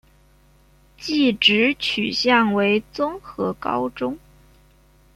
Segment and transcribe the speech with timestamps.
[0.97, 4.17] 技职取向为综合高中。